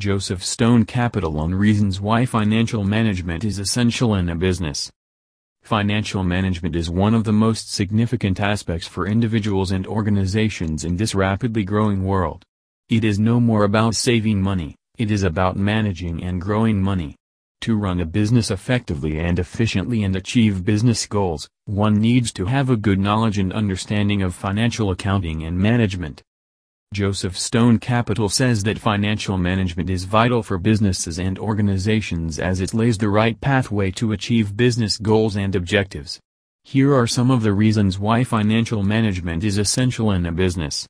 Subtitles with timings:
[0.00, 4.90] Joseph Stone Capital on reasons why financial management is essential in a business.
[5.62, 11.14] Financial management is one of the most significant aspects for individuals and organizations in this
[11.14, 12.42] rapidly growing world.
[12.88, 17.14] It is no more about saving money, it is about managing and growing money.
[17.60, 22.70] To run a business effectively and efficiently and achieve business goals, one needs to have
[22.70, 26.22] a good knowledge and understanding of financial accounting and management.
[26.92, 32.74] Joseph Stone Capital says that financial management is vital for businesses and organizations as it
[32.74, 36.18] lays the right pathway to achieve business goals and objectives.
[36.64, 40.84] Here are some of the reasons why financial management is essential in a business.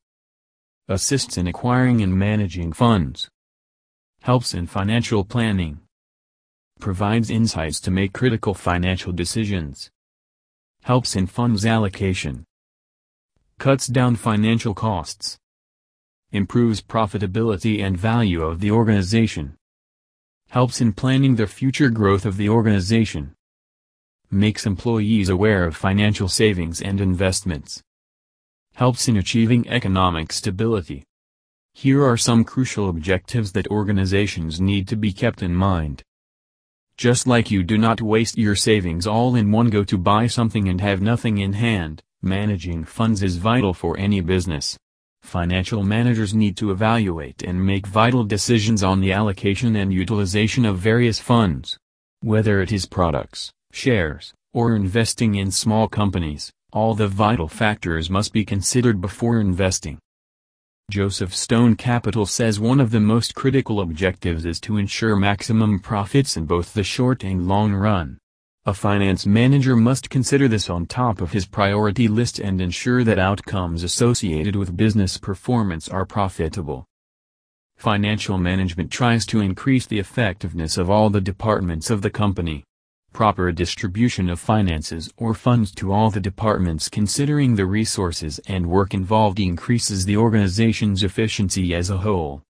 [0.89, 3.29] Assists in acquiring and managing funds.
[4.23, 5.81] Helps in financial planning.
[6.81, 9.91] Provides insights to make critical financial decisions.
[10.83, 12.45] Helps in funds allocation.
[13.59, 15.40] Cuts down financial costs
[16.33, 19.57] improves profitability and value of the organization,
[20.49, 23.35] helps in planning the future growth of the organization,
[24.31, 27.83] makes employees aware of financial savings and investments,
[28.75, 31.05] helps in achieving economic stability.
[31.75, 36.03] Here are some crucial objectives that organizations need to be kept in mind.
[36.97, 40.69] Just like you do not waste your savings all in one go to buy something
[40.69, 44.79] and have nothing in hand, managing funds is vital for any business.
[45.23, 50.79] Financial managers need to evaluate and make vital decisions on the allocation and utilization of
[50.79, 51.79] various funds.
[52.23, 58.33] Whether it is products, shares, or investing in small companies, all the vital factors must
[58.33, 59.99] be considered before investing.
[60.91, 66.37] Joseph Stone Capital says one of the most critical objectives is to ensure maximum profits
[66.37, 68.19] in both the short and long run.
[68.67, 73.19] A finance manager must consider this on top of his priority list and ensure that
[73.19, 76.85] outcomes associated with business performance are profitable.
[77.77, 82.63] Financial management tries to increase the effectiveness of all the departments of the company.
[83.15, 88.93] Proper distribution of finances or funds to all the departments considering the resources and work
[88.93, 92.43] involved increases the organization's efficiency as a whole.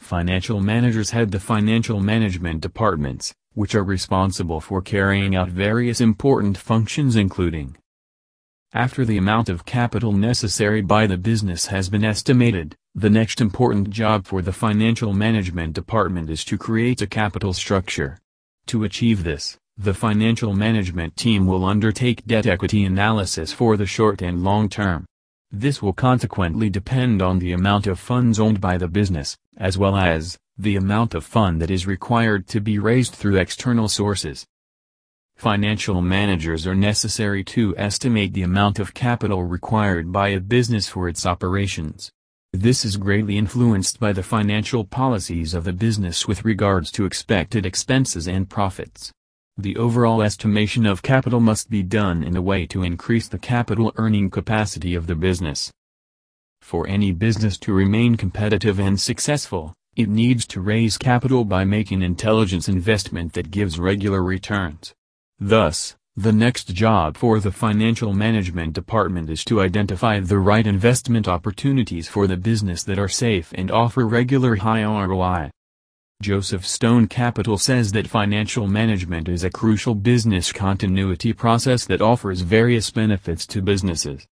[0.00, 6.56] Financial managers head the financial management departments, which are responsible for carrying out various important
[6.56, 7.76] functions including
[8.76, 13.88] after the amount of capital necessary by the business has been estimated, the next important
[13.88, 18.18] job for the financial management department is to create a capital structure.
[18.66, 24.20] To achieve this, the financial management team will undertake debt equity analysis for the short
[24.20, 25.06] and long term.
[25.50, 29.96] This will consequently depend on the amount of funds owned by the business, as well
[29.96, 34.46] as, the amount of fund that is required to be raised through external sources.
[35.36, 41.08] Financial managers are necessary to estimate the amount of capital required by a business for
[41.10, 42.10] its operations.
[42.54, 47.66] This is greatly influenced by the financial policies of the business with regards to expected
[47.66, 49.12] expenses and profits.
[49.58, 53.92] The overall estimation of capital must be done in a way to increase the capital
[53.96, 55.70] earning capacity of the business.
[56.62, 62.02] For any business to remain competitive and successful, it needs to raise capital by making
[62.02, 64.94] intelligence investment that gives regular returns.
[65.40, 71.26] Thus, the next job for the financial management department is to identify the right investment
[71.26, 75.50] opportunities for the business that are safe and offer regular high ROI.
[76.22, 82.40] Joseph Stone Capital says that financial management is a crucial business continuity process that offers
[82.40, 84.24] various benefits to businesses.